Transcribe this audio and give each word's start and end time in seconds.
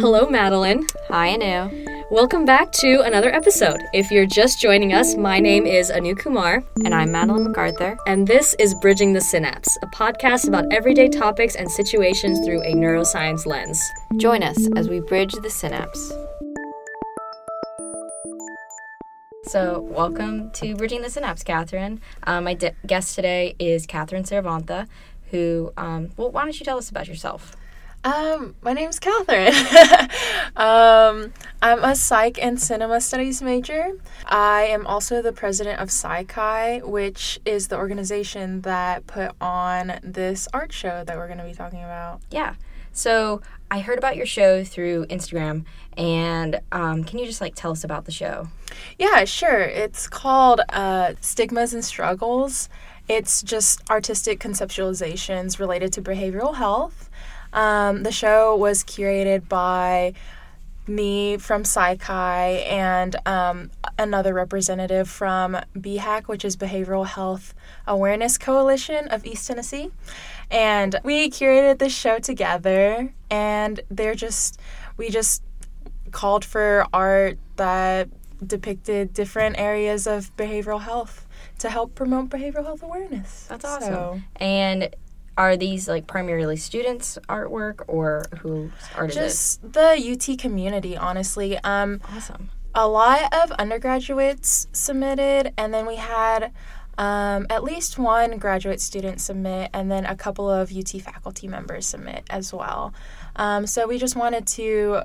Hello, 0.00 0.28
Madeline. 0.28 0.86
Hi, 1.08 1.30
Anu. 1.34 1.84
Welcome 2.10 2.44
back 2.44 2.70
to 2.74 3.00
another 3.00 3.34
episode. 3.34 3.80
If 3.92 4.12
you're 4.12 4.26
just 4.26 4.60
joining 4.60 4.92
us, 4.92 5.16
my 5.16 5.40
name 5.40 5.66
is 5.66 5.90
Anu 5.90 6.14
Kumar. 6.14 6.62
And 6.84 6.94
I'm 6.94 7.10
Madeline 7.10 7.42
MacArthur. 7.42 7.96
And 8.06 8.24
this 8.24 8.54
is 8.60 8.76
Bridging 8.76 9.12
the 9.12 9.20
Synapse, 9.20 9.76
a 9.82 9.86
podcast 9.88 10.46
about 10.46 10.72
everyday 10.72 11.08
topics 11.08 11.56
and 11.56 11.68
situations 11.68 12.38
through 12.46 12.62
a 12.62 12.74
neuroscience 12.74 13.44
lens. 13.44 13.82
Join 14.18 14.44
us 14.44 14.68
as 14.76 14.88
we 14.88 15.00
bridge 15.00 15.32
the 15.32 15.50
synapse. 15.50 16.12
So, 19.46 19.80
welcome 19.80 20.52
to 20.52 20.76
Bridging 20.76 21.02
the 21.02 21.10
Synapse, 21.10 21.42
Catherine. 21.42 22.00
Um, 22.22 22.44
my 22.44 22.54
de- 22.54 22.74
guest 22.86 23.16
today 23.16 23.56
is 23.58 23.84
Catherine 23.84 24.22
Cervantha, 24.22 24.86
who, 25.30 25.72
um, 25.76 26.10
well, 26.16 26.30
why 26.30 26.44
don't 26.44 26.58
you 26.58 26.64
tell 26.64 26.78
us 26.78 26.88
about 26.88 27.08
yourself? 27.08 27.56
Um, 28.04 28.54
my 28.62 28.72
name's 28.72 28.98
Catherine. 28.98 29.52
um, 30.56 31.32
I'm 31.60 31.82
a 31.82 31.96
psych 31.96 32.42
and 32.42 32.60
cinema 32.60 33.00
studies 33.00 33.42
major. 33.42 33.92
I 34.26 34.66
am 34.66 34.86
also 34.86 35.20
the 35.20 35.32
president 35.32 35.80
of 35.80 35.90
Psi 35.90 36.24
Chi, 36.24 36.78
which 36.84 37.40
is 37.44 37.68
the 37.68 37.76
organization 37.76 38.60
that 38.62 39.06
put 39.06 39.32
on 39.40 39.98
this 40.02 40.46
art 40.54 40.72
show 40.72 41.02
that 41.04 41.16
we're 41.16 41.26
going 41.26 41.38
to 41.38 41.44
be 41.44 41.54
talking 41.54 41.82
about. 41.82 42.20
Yeah. 42.30 42.54
So 42.92 43.42
I 43.70 43.80
heard 43.80 43.98
about 43.98 44.16
your 44.16 44.26
show 44.26 44.64
through 44.64 45.06
Instagram, 45.06 45.64
and 45.96 46.60
um, 46.72 47.04
can 47.04 47.18
you 47.18 47.26
just 47.26 47.40
like 47.40 47.54
tell 47.54 47.72
us 47.72 47.84
about 47.84 48.04
the 48.04 48.12
show? 48.12 48.48
Yeah, 48.98 49.24
sure. 49.24 49.60
It's 49.60 50.06
called 50.08 50.60
uh, 50.70 51.14
Stigmas 51.20 51.74
and 51.74 51.84
Struggles. 51.84 52.68
It's 53.08 53.42
just 53.42 53.88
artistic 53.90 54.38
conceptualizations 54.38 55.58
related 55.58 55.92
to 55.94 56.02
behavioral 56.02 56.56
health. 56.56 57.08
Um, 57.52 58.02
the 58.02 58.12
show 58.12 58.56
was 58.56 58.84
curated 58.84 59.48
by 59.48 60.14
me 60.88 61.36
from 61.36 61.64
Psi 61.64 61.96
Chi 61.96 62.64
and 62.66 63.14
um, 63.26 63.70
another 63.98 64.32
representative 64.32 65.08
from 65.08 65.56
BHAC, 65.76 66.28
which 66.28 66.44
is 66.44 66.56
Behavioral 66.56 67.06
Health 67.06 67.54
Awareness 67.86 68.38
Coalition 68.38 69.08
of 69.08 69.24
East 69.26 69.46
Tennessee. 69.46 69.90
And 70.50 70.98
we 71.04 71.30
curated 71.30 71.78
this 71.78 71.94
show 71.94 72.18
together, 72.18 73.12
and 73.30 73.80
they're 73.90 74.14
just, 74.14 74.60
we 74.96 75.10
just 75.10 75.42
called 76.10 76.44
for 76.44 76.86
art 76.92 77.38
that 77.56 78.08
depicted 78.46 79.12
different 79.12 79.58
areas 79.58 80.06
of 80.06 80.34
behavioral 80.36 80.80
health 80.80 81.26
to 81.58 81.68
help 81.68 81.94
promote 81.94 82.30
behavioral 82.30 82.64
health 82.64 82.82
awareness. 82.82 83.46
That's 83.48 83.64
awesome. 83.64 83.92
So, 83.92 84.20
And 84.36 84.94
are 85.38 85.56
these 85.56 85.88
like 85.88 86.06
primarily 86.06 86.56
students' 86.56 87.16
artwork, 87.28 87.84
or 87.86 88.26
whose 88.40 88.72
art 88.94 89.10
is 89.10 89.14
just 89.16 89.72
the 89.72 89.90
UT 90.12 90.38
community, 90.38 90.96
honestly. 90.96 91.56
Um. 91.58 92.00
Awesome. 92.12 92.50
a 92.74 92.86
lot 92.86 93.32
of 93.32 93.50
undergraduates 93.52 94.68
submitted, 94.72 95.54
and 95.56 95.72
then 95.72 95.86
we 95.86 95.96
had 95.96 96.52
um, 96.98 97.46
at 97.48 97.62
least 97.62 97.98
one 97.98 98.38
graduate 98.38 98.80
student 98.80 99.20
submit, 99.20 99.70
and 99.72 99.90
then 99.90 100.04
a 100.04 100.16
couple 100.16 100.50
of 100.50 100.76
UT 100.76 100.90
faculty 101.00 101.46
members 101.46 101.86
submit 101.86 102.24
as 102.28 102.52
well. 102.52 102.92
Um, 103.36 103.66
so 103.66 103.86
we 103.86 103.98
just 103.98 104.16
wanted 104.16 104.46
to 104.48 105.02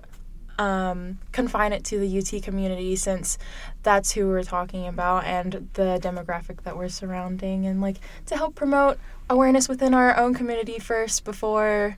um, 0.59 1.18
confine 1.32 1.73
it 1.73 1.84
to 1.86 2.00
the 2.00 2.18
UT 2.20 2.42
community 2.44 2.96
since 2.96 3.38
that's 3.84 4.12
who 4.12 4.28
we're 4.28 4.44
talking 4.44 4.88
about 4.88 5.26
and 5.26 5.70
the 5.73 6.00
demographic 6.02 6.62
that 6.64 6.78
we're 6.78 6.90
surrounding, 6.90 7.66
and 7.66 7.82
like 7.82 7.98
to 8.28 8.38
help 8.38 8.56
promote 8.56 8.98
awareness 9.30 9.68
within 9.68 9.94
our 9.94 10.16
own 10.18 10.34
community 10.34 10.80
first 10.80 11.24
before 11.24 11.98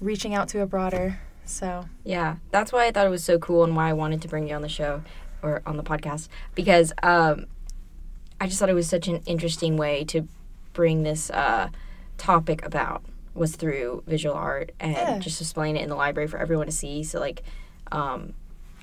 reaching 0.00 0.34
out 0.34 0.48
to 0.48 0.60
a 0.62 0.66
broader. 0.66 1.18
So 1.44 1.86
Yeah, 2.04 2.36
that's 2.50 2.72
why 2.72 2.86
I 2.86 2.92
thought 2.92 3.06
it 3.06 3.10
was 3.10 3.24
so 3.24 3.38
cool 3.38 3.64
and 3.64 3.74
why 3.76 3.88
I 3.90 3.92
wanted 3.92 4.22
to 4.22 4.28
bring 4.28 4.48
you 4.48 4.54
on 4.54 4.62
the 4.62 4.68
show 4.68 5.02
or 5.42 5.60
on 5.66 5.76
the 5.76 5.82
podcast 5.82 6.28
because 6.54 6.92
um, 7.02 7.46
I 8.40 8.46
just 8.46 8.58
thought 8.58 8.70
it 8.70 8.74
was 8.74 8.88
such 8.88 9.08
an 9.08 9.22
interesting 9.26 9.76
way 9.76 10.04
to 10.04 10.26
bring 10.72 11.02
this 11.02 11.30
uh, 11.30 11.68
topic 12.16 12.64
about 12.64 13.02
was 13.34 13.56
through 13.56 14.02
visual 14.06 14.34
art 14.34 14.70
and 14.78 14.92
Yeah. 14.94 15.18
just 15.18 15.38
displaying 15.38 15.76
it 15.76 15.82
in 15.82 15.88
the 15.88 15.96
library 15.96 16.28
for 16.28 16.38
everyone 16.38 16.66
to 16.66 16.72
see. 16.72 17.02
So 17.02 17.18
like, 17.18 17.42
um, 17.92 18.32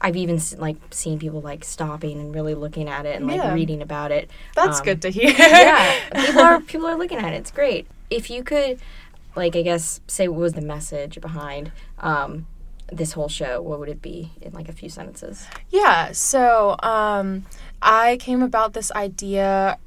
I've 0.02 0.16
even 0.16 0.40
like 0.58 0.78
seen 0.92 1.20
people 1.20 1.42
like 1.42 1.66
stopping 1.66 2.20
and 2.20 2.34
really 2.34 2.56
looking 2.56 2.88
at 2.88 3.06
it 3.06 3.18
and 3.18 3.28
like 3.28 3.38
Yeah. 3.44 3.54
reading 3.54 3.82
about 3.82 4.12
it. 4.12 4.30
that's 4.56 4.80
Um, 4.80 4.86
good 4.86 5.02
to 5.02 5.10
hear. 5.18 5.32
yeah, 5.38 5.94
people 6.26 6.42
are 6.42 6.60
people 6.62 6.88
are 6.88 6.98
looking 6.98 7.18
at 7.18 7.34
it. 7.34 7.38
It's 7.38 7.52
great. 7.52 7.88
If 8.10 8.30
you 8.30 8.44
could, 8.44 8.80
like, 9.36 9.56
I 9.56 9.62
guess, 9.62 10.00
say 10.08 10.28
what 10.28 10.40
was 10.40 10.54
the 10.54 10.62
message 10.62 11.20
behind 11.22 11.72
um, 12.00 12.48
this 12.92 13.12
whole 13.14 13.28
show, 13.30 13.62
what 13.62 13.80
would 13.80 13.90
it 13.90 14.02
be 14.02 14.32
in 14.42 14.54
like 14.54 14.68
a 14.70 14.74
few 14.74 14.90
sentences? 14.90 15.46
Yeah, 15.70 16.12
so 16.14 16.76
um, 16.82 17.46
I 17.82 18.18
came 18.18 18.42
about 18.42 18.74
this 18.74 18.92
idea 18.94 19.78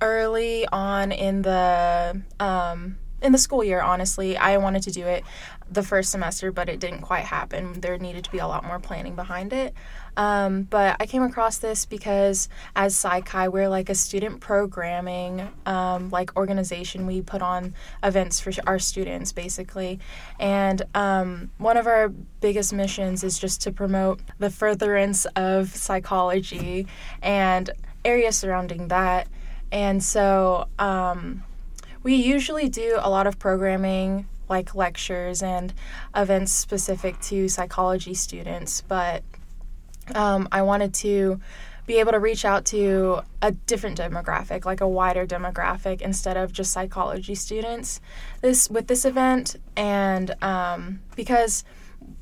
early 0.00 0.66
on 0.72 1.12
in 1.12 1.42
the 1.42 2.20
um, 2.40 2.98
in 3.24 3.32
the 3.32 3.38
school 3.38 3.64
year. 3.64 3.80
Honestly, 3.80 4.36
I 4.36 4.58
wanted 4.58 4.82
to 4.84 4.92
do 4.92 5.06
it 5.06 5.24
the 5.70 5.82
first 5.82 6.10
semester, 6.10 6.52
but 6.52 6.68
it 6.68 6.78
didn't 6.78 7.00
quite 7.00 7.24
happen. 7.24 7.80
There 7.80 7.96
needed 7.96 8.24
to 8.24 8.30
be 8.30 8.38
a 8.38 8.46
lot 8.46 8.64
more 8.64 8.78
planning 8.78 9.16
behind 9.16 9.52
it. 9.52 9.74
Um, 10.16 10.62
but 10.64 10.96
I 11.00 11.06
came 11.06 11.22
across 11.22 11.58
this 11.58 11.86
because 11.86 12.48
as 12.76 12.94
Psi 12.94 13.22
Chi, 13.22 13.48
we're 13.48 13.68
like 13.68 13.88
a 13.88 13.94
student 13.94 14.40
programming 14.40 15.48
um, 15.66 16.10
like 16.10 16.36
organization. 16.36 17.06
We 17.06 17.22
put 17.22 17.42
on 17.42 17.74
events 18.02 18.38
for 18.38 18.52
our 18.66 18.78
students 18.78 19.32
basically, 19.32 19.98
and 20.38 20.82
um, 20.94 21.50
one 21.58 21.76
of 21.76 21.86
our 21.86 22.10
biggest 22.40 22.72
missions 22.72 23.24
is 23.24 23.38
just 23.38 23.62
to 23.62 23.72
promote 23.72 24.20
the 24.38 24.50
furtherance 24.50 25.24
of 25.34 25.70
psychology 25.74 26.86
and 27.22 27.70
areas 28.04 28.36
surrounding 28.36 28.88
that. 28.88 29.26
And 29.72 30.04
so 30.04 30.68
um, 30.78 31.42
we 32.04 32.14
usually 32.14 32.68
do 32.68 32.98
a 33.00 33.10
lot 33.10 33.26
of 33.26 33.38
programming 33.40 34.28
like 34.48 34.74
lectures 34.74 35.42
and 35.42 35.72
events 36.14 36.52
specific 36.52 37.18
to 37.22 37.48
psychology 37.48 38.14
students, 38.14 38.82
but 38.82 39.22
um, 40.14 40.46
I 40.52 40.62
wanted 40.62 40.92
to 40.94 41.40
be 41.86 41.96
able 41.96 42.12
to 42.12 42.18
reach 42.18 42.44
out 42.44 42.64
to 42.66 43.20
a 43.42 43.52
different 43.52 43.98
demographic, 43.98 44.64
like 44.64 44.80
a 44.80 44.88
wider 44.88 45.26
demographic, 45.26 46.00
instead 46.02 46.36
of 46.36 46.52
just 46.52 46.72
psychology 46.72 47.34
students. 47.34 48.00
This 48.42 48.70
with 48.70 48.86
this 48.86 49.04
event, 49.04 49.56
and 49.76 50.34
um, 50.42 51.00
because 51.16 51.64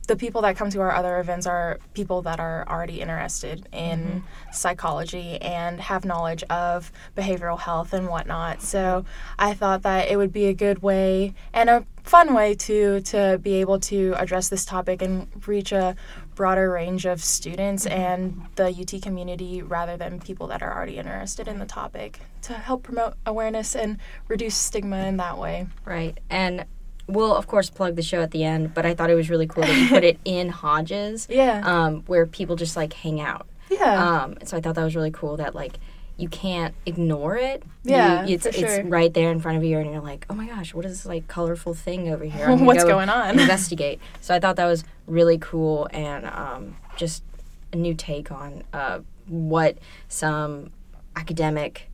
the 0.08 0.16
people 0.16 0.42
that 0.42 0.56
come 0.56 0.68
to 0.70 0.80
our 0.80 0.92
other 0.92 1.20
events 1.20 1.46
are 1.46 1.78
people 1.94 2.22
that 2.22 2.40
are 2.40 2.66
already 2.68 3.00
interested 3.00 3.68
in 3.72 4.00
mm-hmm. 4.00 4.52
psychology 4.52 5.40
and 5.40 5.80
have 5.80 6.04
knowledge 6.04 6.42
of 6.44 6.90
behavioral 7.16 7.58
health 7.58 7.92
and 7.92 8.08
whatnot. 8.08 8.62
So 8.62 9.04
I 9.38 9.54
thought 9.54 9.82
that 9.82 10.10
it 10.10 10.16
would 10.16 10.32
be 10.32 10.46
a 10.46 10.54
good 10.54 10.82
way 10.82 11.34
and 11.52 11.70
a 11.70 11.86
fun 12.02 12.34
way 12.34 12.52
to 12.52 13.00
to 13.00 13.38
be 13.40 13.54
able 13.54 13.78
to 13.78 14.12
address 14.18 14.48
this 14.48 14.64
topic 14.64 15.02
and 15.02 15.28
reach 15.46 15.70
a 15.70 15.94
broader 16.34 16.70
range 16.70 17.06
of 17.06 17.22
students 17.22 17.84
mm-hmm. 17.86 17.98
and 17.98 18.46
the 18.56 18.68
UT 18.68 19.00
community 19.02 19.62
rather 19.62 19.96
than 19.96 20.18
people 20.20 20.48
that 20.48 20.62
are 20.62 20.74
already 20.74 20.98
interested 20.98 21.46
in 21.46 21.58
the 21.58 21.66
topic 21.66 22.18
to 22.42 22.54
help 22.54 22.82
promote 22.82 23.14
awareness 23.24 23.76
and 23.76 23.98
reduce 24.26 24.56
stigma 24.56 25.06
in 25.06 25.16
that 25.18 25.38
way. 25.38 25.68
Right, 25.84 26.18
and 26.28 26.64
we'll 27.08 27.34
of 27.34 27.46
course 27.46 27.68
plug 27.70 27.96
the 27.96 28.02
show 28.02 28.22
at 28.22 28.30
the 28.30 28.44
end. 28.44 28.74
But 28.74 28.86
I 28.86 28.94
thought 28.94 29.10
it 29.10 29.14
was 29.14 29.28
really 29.30 29.46
cool 29.46 29.64
that 29.64 29.76
you 29.76 29.88
put 29.88 30.04
it 30.04 30.18
in 30.24 30.48
Hodges, 30.48 31.26
Yeah. 31.30 31.62
um, 31.64 32.02
where 32.06 32.26
people 32.26 32.56
just 32.56 32.76
like 32.76 32.92
hang 32.92 33.20
out. 33.20 33.46
yeah. 33.70 34.22
Um, 34.22 34.36
so 34.44 34.56
I 34.56 34.60
thought 34.60 34.74
that 34.74 34.84
was 34.84 34.94
really 34.96 35.10
cool 35.10 35.36
that 35.38 35.54
like 35.54 35.78
you 36.18 36.28
can't 36.28 36.74
ignore 36.86 37.36
it. 37.36 37.62
You- 37.84 37.92
Yeah, 37.92 38.26
it's 38.26 38.42
for 38.44 38.50
it's 38.50 38.58
sure. 38.58 38.84
right 38.84 39.12
there 39.12 39.30
in 39.32 39.40
front 39.40 39.56
of 39.58 39.64
you, 39.64 39.78
and 39.78 39.90
you're 39.90 40.00
like, 40.02 40.26
oh 40.30 40.34
my 40.34 40.46
gosh, 40.46 40.74
what 40.74 40.84
is 40.84 40.92
this 40.92 41.06
like 41.06 41.26
colorful 41.26 41.74
thing 41.74 42.08
over 42.10 42.24
here? 42.24 42.54
What's 42.56 42.84
go 42.84 42.90
going 42.90 43.08
on? 43.08 43.40
investigate. 43.40 43.98
So 44.20 44.34
I 44.34 44.38
thought 44.38 44.56
that 44.56 44.66
was 44.66 44.84
really 45.06 45.38
cool 45.38 45.88
and 45.90 46.26
um, 46.26 46.76
just 46.96 47.24
a 47.72 47.76
new 47.76 47.94
take 47.94 48.30
on 48.30 48.62
uh, 48.74 49.00
what 49.26 49.78
some 50.08 50.70
academic 51.16 51.88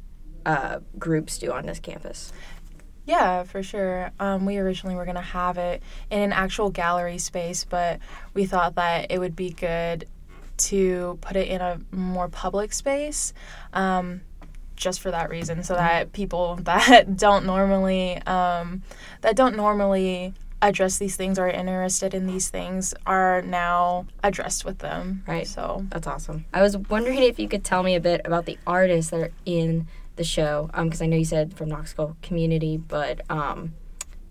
uh, 0.44 0.80
groups 0.98 1.38
do 1.38 1.52
on 1.52 1.66
this 1.66 1.78
campus. 1.78 2.32
Yeah, 3.08 3.44
for 3.44 3.62
sure. 3.62 4.10
Um, 4.20 4.44
we 4.44 4.58
originally 4.58 4.94
were 4.94 5.06
going 5.06 5.14
to 5.14 5.22
have 5.22 5.56
it 5.56 5.82
in 6.10 6.20
an 6.20 6.32
actual 6.34 6.68
gallery 6.68 7.16
space, 7.16 7.64
but 7.64 8.00
we 8.34 8.44
thought 8.44 8.74
that 8.74 9.10
it 9.10 9.18
would 9.18 9.34
be 9.34 9.48
good 9.48 10.06
to 10.58 11.18
put 11.22 11.34
it 11.34 11.48
in 11.48 11.62
a 11.62 11.80
more 11.90 12.28
public 12.28 12.74
space 12.74 13.32
um, 13.72 14.20
just 14.76 15.00
for 15.00 15.10
that 15.10 15.30
reason, 15.30 15.62
so 15.62 15.72
that 15.74 16.12
people 16.12 16.56
that 16.64 17.16
don't 17.16 17.46
normally 17.46 18.18
um, 18.26 18.82
that 19.22 19.36
don't 19.36 19.56
normally 19.56 20.34
address 20.60 20.98
these 20.98 21.16
things 21.16 21.38
or 21.38 21.46
are 21.46 21.50
interested 21.50 22.12
in 22.12 22.26
these 22.26 22.50
things 22.50 22.92
are 23.06 23.40
now 23.40 24.06
addressed 24.22 24.66
with 24.66 24.80
them. 24.80 25.22
Right. 25.26 25.46
So 25.46 25.86
That's 25.88 26.06
awesome. 26.06 26.44
I 26.52 26.60
was 26.60 26.76
wondering 26.76 27.22
if 27.22 27.38
you 27.38 27.48
could 27.48 27.64
tell 27.64 27.82
me 27.82 27.94
a 27.94 28.00
bit 28.00 28.20
about 28.26 28.44
the 28.44 28.58
artists 28.66 29.12
that 29.12 29.20
are 29.20 29.32
in 29.46 29.86
the 30.18 30.24
show, 30.24 30.68
because 30.74 31.00
I 31.00 31.06
know 31.06 31.16
you 31.16 31.24
said 31.24 31.54
from 31.54 31.70
Knoxville 31.70 32.18
community, 32.20 32.76
but 32.76 33.22
um, 33.30 33.72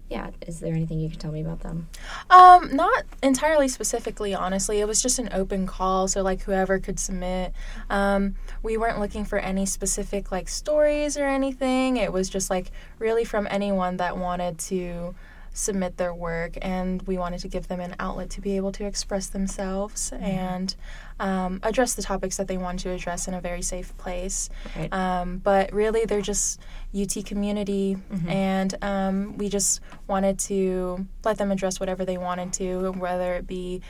yeah, 0.10 0.30
is 0.46 0.62
there 0.62 0.74
anything 0.74 1.00
you 1.00 1.10
can 1.10 1.20
tell 1.20 1.32
me 1.32 1.42
about 1.42 1.62
them? 1.62 1.90
Um, 2.30 2.74
not 2.74 3.04
entirely 3.22 3.68
specifically, 3.68 4.34
honestly. 4.34 4.80
It 4.80 4.88
was 4.88 5.02
just 5.02 5.20
an 5.20 5.30
open 5.34 5.68
call, 5.68 6.08
so 6.08 6.22
like 6.22 6.44
whoever 6.44 6.80
could 6.80 7.00
submit. 7.00 7.54
Um, 7.90 8.36
we 8.64 8.78
weren't 8.78 9.00
looking 9.00 9.26
for 9.26 9.38
any 9.38 9.66
specific 9.66 10.32
like 10.32 10.48
stories 10.48 11.18
or 11.18 11.26
anything. 11.26 11.98
It 11.98 12.14
was 12.14 12.30
just 12.30 12.50
like 12.50 12.72
really 13.00 13.26
from 13.26 13.48
anyone 13.50 13.98
that 13.98 14.18
wanted 14.18 14.60
to 14.60 15.14
submit 15.58 15.98
their 15.98 16.14
work, 16.14 16.56
and 16.62 17.02
we 17.04 17.18
wanted 17.18 17.40
to 17.40 17.48
give 17.48 17.68
them 17.68 17.80
an 17.80 17.96
outlet 18.00 18.30
to 18.30 18.42
be 18.42 18.56
able 18.58 18.72
to 18.72 18.86
express 18.86 19.26
themselves 19.28 20.12
and 20.14 20.76
um, 21.20 21.60
address 21.64 21.96
the 21.96 22.02
topics 22.04 22.38
that 22.38 22.48
they 22.48 22.58
wanted 22.58 22.80
to 22.84 22.92
address 22.92 23.28
in 23.28 23.34
a 23.34 23.42
very 23.42 23.64
safe 23.64 23.98
place. 23.98 24.50
Right. 24.76 24.94
Um, 24.94 25.40
but 25.40 25.74
really, 25.74 26.06
they're 26.06 26.22
just 26.22 26.60
UT 26.94 27.26
community, 27.26 27.98
and 28.28 28.76
um, 28.84 29.36
we 29.38 29.50
just 29.50 29.82
wanted 30.08 30.38
to 30.40 31.08
let 31.26 31.40
them 31.40 31.52
address 31.52 31.80
whatever 31.80 32.06
they 32.06 32.18
wanted 32.20 32.54
to, 32.54 32.92
whether 32.92 33.34
it 33.34 33.48
be 33.48 33.82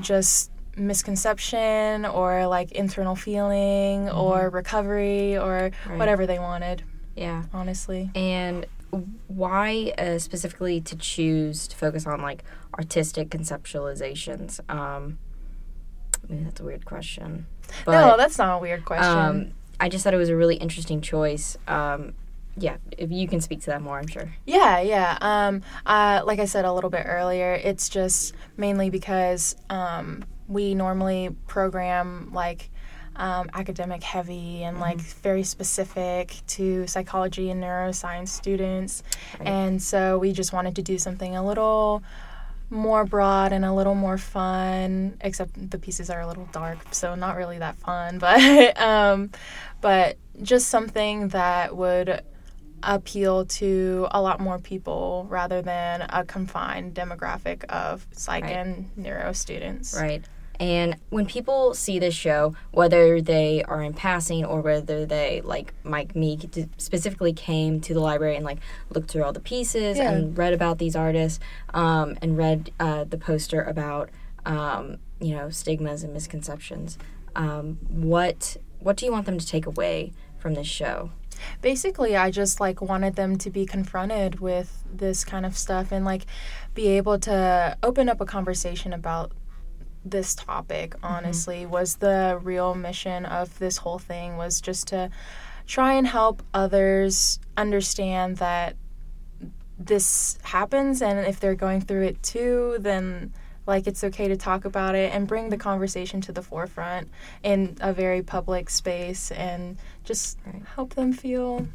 just 0.00 0.50
misconception 0.76 2.04
or 2.04 2.46
like 2.46 2.70
internal 2.72 3.16
feeling 3.16 4.10
or 4.10 4.50
recovery 4.50 5.36
or 5.38 5.70
Right. 5.88 5.98
whatever 5.98 6.26
they 6.26 6.38
wanted, 6.38 6.82
Yeah. 7.16 7.44
honestly. 7.52 8.10
And 8.14 8.66
why 9.26 9.92
uh, 9.98 10.18
specifically 10.18 10.80
to 10.80 10.96
choose 10.96 11.68
to 11.68 11.76
focus 11.76 12.06
on 12.06 12.22
like 12.22 12.44
artistic 12.74 13.28
conceptualizations? 13.30 14.60
Um, 14.70 15.18
maybe 16.28 16.44
that's 16.44 16.60
a 16.60 16.64
weird 16.64 16.84
question. 16.84 17.46
But, 17.84 17.92
no, 17.92 18.16
that's 18.16 18.38
not 18.38 18.56
a 18.56 18.58
weird 18.58 18.84
question. 18.84 19.18
um, 19.18 19.50
I 19.80 19.88
just 19.88 20.04
thought 20.04 20.14
it 20.14 20.18
was 20.18 20.30
a 20.30 20.36
really 20.36 20.56
interesting 20.56 21.00
choice. 21.00 21.56
Um, 21.66 22.14
yeah, 22.56 22.78
if 22.90 23.12
you 23.12 23.28
can 23.28 23.40
speak 23.40 23.60
to 23.60 23.66
that 23.66 23.82
more, 23.82 23.98
I'm 23.98 24.08
sure. 24.08 24.34
Yeah, 24.44 24.80
yeah. 24.80 25.18
Um, 25.20 25.62
uh, 25.86 26.22
like 26.24 26.40
I 26.40 26.44
said 26.46 26.64
a 26.64 26.72
little 26.72 26.90
bit 26.90 27.04
earlier, 27.06 27.54
it's 27.54 27.88
just 27.88 28.34
mainly 28.56 28.90
because 28.90 29.54
um, 29.70 30.24
we 30.48 30.74
normally 30.74 31.36
program 31.46 32.30
like 32.32 32.70
um, 33.18 33.50
academic 33.52 34.02
heavy 34.02 34.62
and 34.62 34.80
like 34.80 34.98
very 34.98 35.42
specific 35.42 36.34
to 36.46 36.86
psychology 36.86 37.50
and 37.50 37.62
neuroscience 37.62 38.28
students. 38.28 39.02
Right. 39.38 39.48
And 39.48 39.82
so 39.82 40.18
we 40.18 40.32
just 40.32 40.52
wanted 40.52 40.76
to 40.76 40.82
do 40.82 40.96
something 40.98 41.36
a 41.36 41.44
little 41.44 42.02
more 42.70 43.04
broad 43.04 43.52
and 43.52 43.64
a 43.64 43.72
little 43.72 43.94
more 43.94 44.18
fun 44.18 45.16
except 45.22 45.70
the 45.70 45.78
pieces 45.78 46.10
are 46.10 46.20
a 46.20 46.26
little 46.26 46.46
dark 46.52 46.76
so 46.92 47.14
not 47.14 47.34
really 47.34 47.58
that 47.58 47.78
fun 47.78 48.18
but 48.26 48.78
um 48.78 49.30
but 49.80 50.18
just 50.42 50.68
something 50.68 51.28
that 51.28 51.74
would 51.74 52.20
appeal 52.82 53.46
to 53.46 54.06
a 54.10 54.20
lot 54.20 54.38
more 54.38 54.58
people 54.58 55.26
rather 55.30 55.62
than 55.62 56.02
a 56.10 56.24
confined 56.26 56.94
demographic 56.94 57.64
of 57.64 58.06
psych 58.12 58.44
Right. 58.44 58.56
and 58.56 58.90
neuro 58.96 59.32
students. 59.32 59.96
Right. 59.98 60.22
And 60.60 60.96
when 61.10 61.24
people 61.26 61.72
see 61.74 61.98
this 61.98 62.14
show, 62.14 62.54
whether 62.72 63.20
they 63.20 63.62
are 63.64 63.82
in 63.82 63.94
passing 63.94 64.44
or 64.44 64.60
whether 64.60 65.06
they, 65.06 65.40
like 65.44 65.72
Mike 65.84 66.16
me, 66.16 66.34
d- 66.36 66.66
specifically 66.78 67.32
came 67.32 67.80
to 67.82 67.94
the 67.94 68.00
library 68.00 68.34
and 68.36 68.44
like 68.44 68.58
looked 68.90 69.10
through 69.10 69.22
all 69.22 69.32
the 69.32 69.38
pieces 69.40 69.98
Yeah. 69.98 70.10
and 70.10 70.36
read 70.36 70.52
about 70.52 70.78
these 70.78 70.96
artists 70.96 71.38
um, 71.74 72.18
and 72.20 72.36
read 72.36 72.72
uh, 72.80 73.04
the 73.04 73.18
poster 73.18 73.62
about, 73.62 74.10
um, 74.46 74.98
you 75.20 75.34
know, 75.36 75.48
stigmas 75.50 76.02
and 76.02 76.12
misconceptions, 76.12 76.98
um, 77.36 77.78
what 77.88 78.56
what 78.80 78.96
do 78.96 79.04
you 79.06 79.12
want 79.12 79.26
them 79.26 79.38
to 79.38 79.46
take 79.46 79.66
away 79.66 80.12
from 80.38 80.54
this 80.54 80.66
show? 80.66 81.10
Basically, 81.62 82.16
I 82.16 82.30
just 82.30 82.58
like 82.60 82.80
wanted 82.80 83.14
them 83.16 83.36
to 83.38 83.50
be 83.50 83.64
confronted 83.66 84.40
with 84.40 84.84
this 84.92 85.24
kind 85.24 85.44
of 85.46 85.56
stuff 85.56 85.92
and 85.92 86.04
like 86.04 86.26
be 86.74 86.88
able 86.88 87.18
to 87.20 87.76
open 87.82 88.08
up 88.08 88.20
a 88.20 88.24
conversation 88.24 88.92
about 88.92 89.32
this 90.04 90.34
topic 90.34 90.90
mm-hmm. 90.90 91.06
honestly 91.06 91.66
was 91.66 91.96
the 91.96 92.38
real 92.42 92.74
mission 92.74 93.26
of 93.26 93.58
this 93.58 93.78
whole 93.78 93.98
thing 93.98 94.36
was 94.36 94.60
just 94.60 94.88
to 94.88 95.10
try 95.66 95.92
and 95.92 96.06
help 96.06 96.42
others 96.54 97.38
understand 97.56 98.38
that 98.38 98.76
this 99.78 100.38
happens 100.42 101.02
and 101.02 101.18
if 101.20 101.38
they're 101.38 101.54
going 101.54 101.80
through 101.80 102.02
it 102.02 102.22
too 102.22 102.76
then 102.80 103.32
like 103.66 103.86
it's 103.86 104.02
okay 104.02 104.28
to 104.28 104.36
talk 104.36 104.64
about 104.64 104.94
it 104.94 105.14
and 105.14 105.28
bring 105.28 105.50
the 105.50 105.56
conversation 105.56 106.20
to 106.22 106.32
the 106.32 106.42
forefront 106.42 107.08
in 107.42 107.76
a 107.80 107.92
very 107.92 108.22
public 108.22 108.70
space 108.70 109.30
and 109.30 109.76
just 110.04 110.38
Right. 110.46 110.62
help 110.74 110.94
them 110.94 111.12
feel 111.12 111.68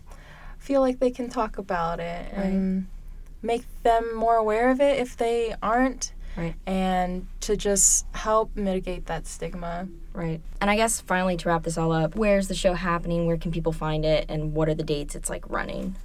feel 0.58 0.81
like 0.81 1.00
they 1.00 1.12
can 1.12 1.30
talk 1.30 1.58
about 1.58 2.00
it 2.00 2.34
and 2.34 2.88
make 3.42 3.66
them 3.84 4.16
more 4.16 4.38
aware 4.38 4.69
of 4.72 4.81
it 4.81 4.98
if 4.98 5.16
they 5.16 5.54
aren't 5.62 6.14
Right. 6.35 6.56
and 6.65 7.27
to 7.41 7.56
just 7.56 8.07
help 8.13 8.56
mitigate 8.56 9.06
that 9.06 9.27
stigma 9.27 9.88
Right. 10.13 10.41
And 10.62 10.69
I 10.69 10.75
guess 10.75 11.01
finally 11.01 11.38
to 11.38 11.50
wrap 11.50 11.63
this 11.63 11.77
all 11.77 11.91
up, 11.91 12.15
where's 12.15 12.47
the 12.47 12.56
show 12.56 12.74
happening? 12.74 13.25
Where 13.25 13.38
can 13.38 13.51
people 13.51 13.71
find 13.71 14.06
it? 14.06 14.25
And 14.30 14.53
what 14.53 14.69
are 14.69 14.75
the 14.75 14.83
dates 14.83 15.15
it's 15.15 15.30
like 15.30 15.44
running? 15.50 15.95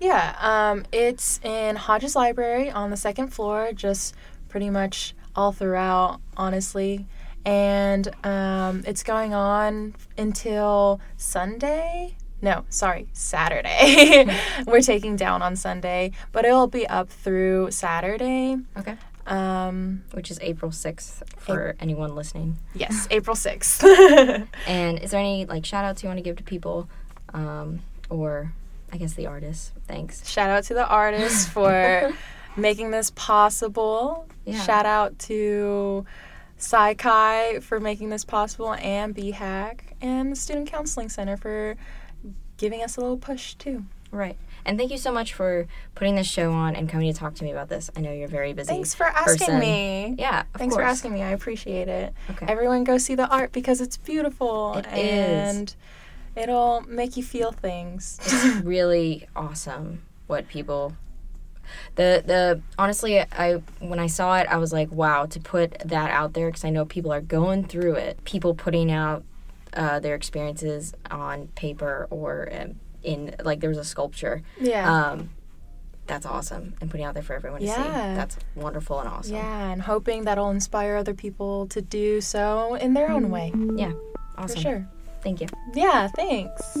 Yeah, 0.00 0.36
um, 0.40 0.84
it's 0.92 1.40
in 1.42 1.74
Hodges 1.74 2.14
Library 2.14 2.70
on 2.70 2.90
the 2.90 2.96
second 2.96 3.28
floor, 3.28 3.72
just 3.74 4.14
pretty 4.48 4.70
much 4.70 5.14
all 5.34 5.50
throughout, 5.50 6.20
honestly. 6.36 7.06
And 7.44 8.08
um, 8.24 8.84
it's 8.86 9.02
going 9.02 9.34
on 9.34 9.96
until 10.16 11.00
Sunday. 11.16 12.16
No, 12.40 12.64
sorry, 12.68 13.08
Saturday. 13.12 14.28
We're 14.68 14.82
taking 14.82 15.16
down 15.16 15.42
on 15.42 15.56
Sunday, 15.56 16.12
but 16.30 16.44
it'll 16.44 16.68
be 16.68 16.86
up 16.86 17.08
through 17.08 17.72
Saturday. 17.72 18.56
Okay. 18.76 18.96
Um, 19.28 20.04
Which 20.12 20.30
is 20.30 20.38
April 20.42 20.70
6th 20.70 21.22
for 21.38 21.74
anyone 21.80 22.14
listening. 22.14 22.58
yes, 22.74 23.06
April 23.10 23.36
6th. 23.36 24.46
And 24.66 24.98
is 24.98 25.10
there 25.10 25.20
any 25.20 25.44
like 25.46 25.64
shout 25.64 25.84
outs 25.84 26.02
you 26.02 26.08
want 26.08 26.18
to 26.18 26.22
give 26.22 26.36
to 26.36 26.42
people? 26.42 26.88
Um, 27.34 27.80
or 28.10 28.52
I 28.92 28.96
guess 28.96 29.12
the 29.14 29.26
artists? 29.26 29.72
Thanks. 29.86 30.28
Shout 30.28 30.48
out 30.50 30.64
to 30.64 30.74
the 30.74 30.86
artists 30.86 31.46
for 31.56 32.12
making 32.56 32.90
this 32.90 33.10
possible. 33.14 34.26
Yeah. 34.46 34.60
Shout 34.62 34.86
out 34.86 35.18
to 35.20 36.06
Psi 36.56 36.94
Chi 36.94 37.60
for 37.60 37.80
making 37.80 38.08
this 38.10 38.24
possible 38.24 38.72
and 38.74 39.14
BHAC 39.14 39.80
and 40.00 40.32
the 40.32 40.36
Student 40.36 40.68
Counseling 40.70 41.08
Center 41.10 41.36
for 41.36 41.76
giving 42.56 42.82
us 42.82 42.96
a 42.96 43.00
little 43.00 43.18
push 43.18 43.54
too. 43.54 43.84
Right. 44.10 44.36
And 44.68 44.78
thank 44.78 44.90
you 44.90 44.98
so 44.98 45.10
much 45.10 45.32
for 45.32 45.66
putting 45.94 46.14
this 46.16 46.26
show 46.26 46.52
on 46.52 46.76
and 46.76 46.90
coming 46.90 47.10
to 47.10 47.18
talk 47.18 47.34
to 47.36 47.44
me 47.44 47.50
about 47.50 47.70
this. 47.70 47.88
I 47.96 48.02
know 48.02 48.12
you're 48.12 48.28
very 48.28 48.52
busy. 48.52 48.68
Thanks 48.68 48.94
for 48.94 49.06
asking 49.06 49.38
person. 49.46 49.60
me. 49.60 50.14
Yeah, 50.18 50.40
of 50.40 50.58
Thanks 50.58 50.74
for 50.74 50.82
asking 50.82 51.14
me. 51.14 51.22
I 51.22 51.30
appreciate 51.30 51.88
it. 51.88 52.12
Okay. 52.32 52.44
Everyone 52.46 52.84
go 52.84 52.98
see 52.98 53.14
the 53.14 53.26
art 53.28 53.50
because 53.52 53.80
it's 53.80 53.96
beautiful 53.96 54.74
It 54.76 54.86
is. 54.92 55.56
and 55.56 55.74
it'll 56.36 56.82
make 56.82 57.16
you 57.16 57.22
feel 57.22 57.50
things. 57.50 58.18
it's 58.22 58.56
really 58.62 59.26
awesome 59.34 60.02
what 60.26 60.46
people 60.48 60.94
the 61.94 62.22
the 62.26 62.60
honestly 62.78 63.20
I 63.20 63.62
when 63.78 63.98
I 63.98 64.06
saw 64.06 64.36
it 64.36 64.46
I 64.48 64.58
was 64.58 64.72
like 64.72 64.90
wow 64.92 65.24
to 65.26 65.40
put 65.40 65.78
that 65.86 66.10
out 66.10 66.34
there 66.34 66.48
because 66.48 66.64
I 66.64 66.70
know 66.70 66.84
people 66.84 67.10
are 67.12 67.20
going 67.22 67.64
through 67.64 67.94
it 67.94 68.22
people 68.24 68.54
putting 68.54 68.90
out 68.90 69.24
uh, 69.74 69.98
their 70.00 70.14
experiences 70.14 70.94
on 71.10 71.48
paper 71.48 72.06
or 72.10 72.48
um, 72.52 72.76
in 73.02 73.34
like 73.44 73.60
there 73.60 73.70
was 73.70 73.78
a 73.78 73.84
sculpture 73.84 74.42
yeah. 74.60 75.10
um 75.12 75.30
that's 76.06 76.24
awesome 76.26 76.74
and 76.80 76.90
putting 76.90 77.04
out 77.04 77.14
there 77.14 77.22
for 77.22 77.34
everyone 77.34 77.60
to 77.60 77.66
see 77.66 77.72
Yeah. 77.72 78.14
that's 78.14 78.36
wonderful 78.54 78.98
and 79.00 79.08
awesome 79.08 79.34
yeah, 79.36 79.70
and 79.70 79.82
hoping 79.82 80.24
that'll 80.24 80.50
inspire 80.50 80.96
other 80.96 81.14
people 81.14 81.66
to 81.68 81.80
do 81.82 82.20
so 82.20 82.74
in 82.74 82.94
their 82.94 83.10
own 83.10 83.30
way. 83.30 83.52
yeah 83.76 83.92
awesome 84.36 84.56
For 84.56 84.62
sure. 84.62 84.88
thank 85.22 85.40
you 85.40 85.48
Yeah, 85.74 86.08
thanks. 86.08 86.76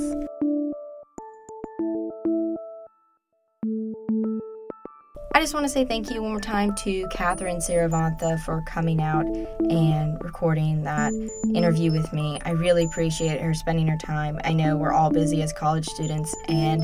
I 5.34 5.40
just 5.40 5.54
want 5.54 5.64
to 5.64 5.68
say 5.68 5.84
thank 5.84 6.10
you 6.10 6.22
one 6.22 6.32
more 6.32 6.40
time 6.40 6.74
to 6.76 7.06
Catherine 7.12 7.58
Siravantha 7.58 8.40
for 8.44 8.62
coming 8.66 9.00
out 9.00 9.26
and 9.26 10.16
recording 10.24 10.82
that 10.82 11.12
interview 11.54 11.92
with 11.92 12.12
me. 12.12 12.40
I 12.44 12.50
really 12.50 12.84
appreciate 12.84 13.40
her 13.40 13.54
spending 13.54 13.86
her 13.88 13.98
time. 13.98 14.40
I 14.44 14.52
know 14.52 14.76
we're 14.76 14.92
all 14.92 15.10
busy 15.10 15.42
as 15.42 15.52
college 15.52 15.86
students, 15.86 16.34
and 16.48 16.82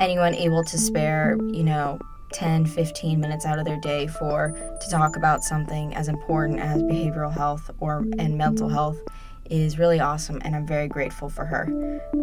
anyone 0.00 0.34
able 0.34 0.64
to 0.64 0.78
spare, 0.78 1.36
you 1.48 1.64
know, 1.64 1.98
10, 2.32 2.64
15 2.66 3.20
minutes 3.20 3.44
out 3.44 3.58
of 3.58 3.64
their 3.64 3.80
day 3.80 4.06
for 4.06 4.52
to 4.80 4.90
talk 4.90 5.16
about 5.16 5.44
something 5.44 5.94
as 5.94 6.08
important 6.08 6.60
as 6.60 6.82
behavioral 6.82 7.32
health 7.32 7.70
or 7.80 8.06
and 8.18 8.38
mental 8.38 8.68
health 8.68 8.98
is 9.50 9.78
really 9.78 10.00
awesome, 10.00 10.40
and 10.42 10.56
I'm 10.56 10.66
very 10.66 10.88
grateful 10.88 11.28
for 11.28 11.44
her. 11.44 11.68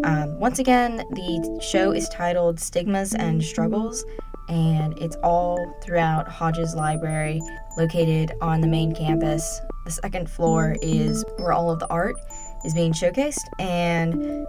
Um, 0.03 0.39
once 0.39 0.59
again, 0.59 0.97
the 0.97 1.59
show 1.61 1.91
is 1.91 2.09
titled 2.09 2.59
Stigmas 2.59 3.13
and 3.13 3.43
Struggles, 3.43 4.03
and 4.49 4.97
it's 4.97 5.15
all 5.23 5.77
throughout 5.83 6.27
Hodges 6.27 6.75
Library, 6.75 7.41
located 7.77 8.31
on 8.41 8.61
the 8.61 8.67
main 8.67 8.93
campus. 8.93 9.61
The 9.85 9.91
second 9.91 10.29
floor 10.29 10.75
is 10.81 11.25
where 11.37 11.53
all 11.53 11.71
of 11.71 11.79
the 11.79 11.87
art 11.89 12.15
is 12.63 12.73
being 12.73 12.93
showcased, 12.93 13.39
and 13.59 14.45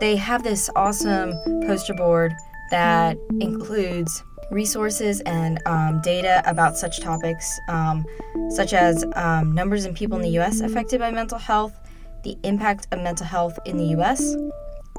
they 0.00 0.16
have 0.16 0.42
this 0.42 0.68
awesome 0.76 1.32
poster 1.66 1.94
board 1.94 2.32
that 2.70 3.16
includes 3.40 4.22
resources 4.50 5.20
and 5.22 5.60
um, 5.66 6.00
data 6.02 6.42
about 6.46 6.76
such 6.76 7.00
topics, 7.00 7.58
um, 7.68 8.04
such 8.50 8.72
as 8.72 9.04
um, 9.16 9.52
numbers 9.52 9.84
in 9.84 9.94
people 9.94 10.16
in 10.16 10.22
the 10.22 10.30
U.S. 10.30 10.60
affected 10.60 11.00
by 11.00 11.10
mental 11.10 11.38
health, 11.38 11.78
the 12.22 12.36
impact 12.44 12.86
of 12.92 13.00
mental 13.00 13.26
health 13.26 13.58
in 13.64 13.76
the 13.76 13.86
U.S., 13.86 14.36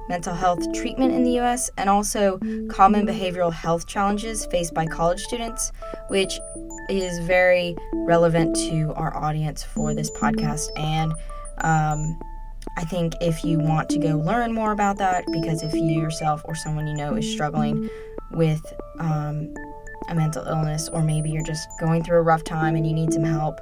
mental 0.10 0.34
health 0.34 0.60
treatment 0.74 1.14
in 1.14 1.24
the 1.24 1.32
U.S., 1.32 1.70
and 1.78 1.90
also 1.90 2.40
common 2.70 3.06
behavioral 3.06 3.52
health 3.52 3.88
challenges 3.88 4.46
faced 4.48 4.74
by 4.74 4.86
college 4.86 5.22
students, 5.22 5.72
which 6.10 6.40
is 6.90 7.20
very 7.26 7.76
relevant 7.94 8.56
to 8.56 8.94
our 8.96 9.16
audience 9.18 9.64
for 9.64 9.94
this 9.94 10.12
podcast. 10.12 10.68
And 10.76 11.12
um, 11.60 12.20
I 12.78 12.84
think 12.84 13.14
if 13.22 13.44
you 13.44 13.60
want 13.60 13.90
to 13.90 14.00
go 14.00 14.18
learn 14.18 14.54
more 14.54 14.72
about 14.72 14.98
that, 14.98 15.26
because 15.32 15.64
if 15.64 15.74
you 15.74 15.84
yourself 15.84 16.42
or 16.46 16.56
someone 16.56 16.88
you 16.88 16.96
know 16.96 17.16
is 17.16 17.30
struggling 17.30 17.90
with 18.32 18.62
um, 19.00 19.54
a 20.10 20.16
mental 20.16 20.46
illness, 20.46 20.90
or 20.90 21.02
maybe 21.02 21.32
you're 21.32 21.44
just 21.44 21.68
going 21.80 22.04
through 22.04 22.18
a 22.18 22.24
rough 22.24 22.44
time 22.44 22.76
and 22.76 22.86
you 22.86 22.94
need 22.94 23.14
some 23.14 23.24
help, 23.24 23.60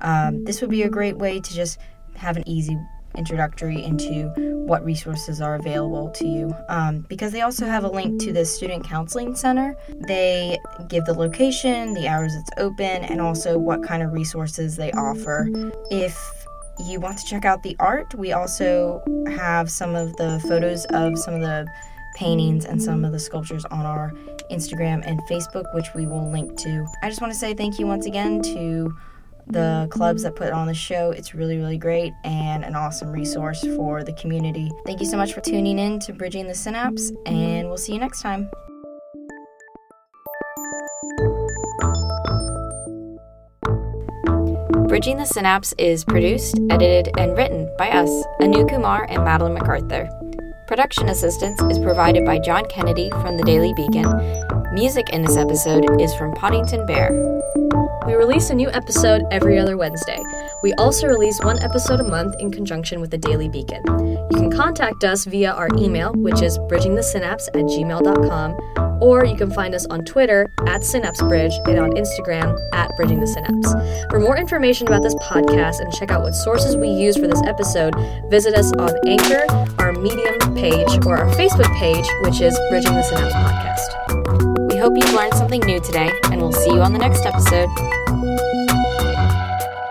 um, 0.00 0.44
this 0.44 0.60
would 0.60 0.70
be 0.70 0.82
a 0.82 0.90
great 0.90 1.16
way 1.16 1.40
to 1.40 1.54
just 1.54 1.78
have 2.16 2.36
an 2.36 2.46
easy 2.46 2.76
introductory 3.16 3.82
into 3.82 4.28
what 4.66 4.84
resources 4.84 5.40
are 5.40 5.54
available 5.56 6.10
to 6.10 6.26
you. 6.26 6.54
Um, 6.68 7.00
because 7.08 7.32
they 7.32 7.42
also 7.42 7.66
have 7.66 7.84
a 7.84 7.88
link 7.88 8.20
to 8.22 8.32
the 8.32 8.44
Student 8.44 8.84
Counseling 8.84 9.34
Center. 9.34 9.76
They 10.06 10.58
give 10.88 11.04
the 11.04 11.14
location, 11.14 11.94
the 11.94 12.08
hours 12.08 12.34
it's 12.34 12.50
open, 12.58 13.04
and 13.04 13.20
also 13.20 13.58
what 13.58 13.82
kind 13.82 14.02
of 14.02 14.12
resources 14.12 14.76
they 14.76 14.92
offer. 14.92 15.48
If 15.90 16.18
you 16.84 17.00
want 17.00 17.18
to 17.18 17.24
check 17.24 17.44
out 17.44 17.62
the 17.62 17.76
art, 17.78 18.14
we 18.14 18.32
also 18.32 19.02
have 19.28 19.70
some 19.70 19.94
of 19.94 20.14
the 20.16 20.40
photos 20.46 20.84
of 20.86 21.18
some 21.18 21.34
of 21.34 21.40
the 21.40 21.66
paintings 22.16 22.64
and 22.64 22.82
some 22.82 23.04
of 23.04 23.12
the 23.12 23.18
sculptures 23.18 23.64
on 23.66 23.84
our 23.84 24.12
Instagram 24.50 25.06
and 25.06 25.20
Facebook, 25.22 25.64
which 25.74 25.86
we 25.94 26.06
will 26.06 26.30
link 26.30 26.56
to. 26.58 26.86
I 27.02 27.08
just 27.08 27.20
want 27.20 27.32
to 27.32 27.38
say 27.38 27.54
thank 27.54 27.78
you 27.78 27.86
once 27.86 28.06
again 28.06 28.40
to 28.42 28.96
the 29.46 29.86
clubs 29.90 30.22
that 30.22 30.34
put 30.36 30.52
on 30.52 30.66
the 30.66 30.74
show. 30.74 31.10
It's 31.10 31.34
really, 31.34 31.56
really 31.56 31.78
great 31.78 32.12
and 32.24 32.64
an 32.64 32.74
awesome 32.74 33.10
resource 33.10 33.64
for 33.76 34.02
the 34.02 34.12
community. 34.14 34.70
Thank 34.84 35.00
you 35.00 35.06
so 35.06 35.16
much 35.16 35.32
for 35.32 35.40
tuning 35.40 35.78
in 35.78 35.98
to 36.00 36.12
Bridging 36.12 36.46
the 36.46 36.54
Synapse, 36.54 37.12
and 37.26 37.68
we'll 37.68 37.76
see 37.76 37.92
you 37.94 38.00
next 38.00 38.22
time. 38.22 38.50
Bridging 44.88 45.16
the 45.18 45.26
Synapse 45.26 45.74
is 45.78 46.04
produced, 46.04 46.58
edited, 46.70 47.12
and 47.18 47.36
written 47.36 47.70
by 47.76 47.90
us, 47.90 48.10
Anu 48.40 48.66
Kumar 48.66 49.06
and 49.10 49.24
Madeline 49.24 49.54
MacArthur. 49.54 50.08
Production 50.66 51.08
assistance 51.08 51.60
is 51.62 51.78
provided 51.78 52.24
by 52.24 52.38
John 52.38 52.64
Kennedy 52.66 53.10
from 53.10 53.36
the 53.36 53.44
Daily 53.44 53.72
Beacon. 53.74 54.06
Music 54.72 55.10
in 55.10 55.22
this 55.22 55.36
episode 55.36 56.00
is 56.00 56.14
from 56.14 56.32
Poddington 56.34 56.86
Bear. 56.86 57.35
We 58.06 58.14
release 58.14 58.50
a 58.50 58.54
new 58.54 58.70
episode 58.70 59.22
every 59.32 59.58
other 59.58 59.76
Wednesday. 59.76 60.22
We 60.62 60.72
also 60.74 61.08
release 61.08 61.40
one 61.40 61.60
episode 61.60 61.98
a 61.98 62.04
month 62.04 62.36
in 62.38 62.52
conjunction 62.52 63.00
with 63.00 63.10
the 63.10 63.18
Daily 63.18 63.48
Beacon. 63.48 63.82
You 63.86 64.28
can 64.38 64.50
contact 64.50 65.02
us 65.02 65.24
via 65.24 65.50
our 65.50 65.68
email, 65.76 66.12
which 66.12 66.40
is 66.40 66.56
bridgingthesynapse 66.58 67.48
at 67.48 67.64
gmail.com, 67.64 69.02
or 69.02 69.24
you 69.24 69.36
can 69.36 69.50
find 69.50 69.74
us 69.74 69.86
on 69.86 70.04
Twitter 70.04 70.46
at 70.60 70.82
SynapseBridge 70.82 71.68
and 71.68 71.80
on 71.80 71.90
Instagram 71.92 72.56
at 72.72 72.90
bridgingthesynapse. 72.92 74.10
For 74.10 74.20
more 74.20 74.36
information 74.36 74.86
about 74.86 75.02
this 75.02 75.14
podcast 75.16 75.80
and 75.80 75.92
check 75.92 76.12
out 76.12 76.22
what 76.22 76.34
sources 76.34 76.76
we 76.76 76.88
use 76.88 77.16
for 77.16 77.26
this 77.26 77.42
episode, 77.44 77.94
visit 78.30 78.54
us 78.54 78.72
on 78.74 78.92
Anchor, 79.06 79.44
our 79.80 79.92
Medium 79.92 80.54
page, 80.54 81.04
or 81.06 81.18
our 81.18 81.28
Facebook 81.34 81.74
page, 81.76 82.06
which 82.22 82.40
is 82.40 82.56
Bridging 82.70 82.94
the 82.94 83.02
Synapse 83.02 83.34
Podcast. 83.34 84.72
We 84.72 84.78
hope 84.78 84.92
you've 84.96 85.12
learned 85.12 85.34
something 85.34 85.60
new 85.60 85.80
today, 85.80 86.12
and 86.24 86.40
we'll 86.40 86.52
see 86.52 86.70
you 86.70 86.82
on 86.82 86.92
the 86.92 86.98
next 86.98 87.24
episode. 87.24 87.68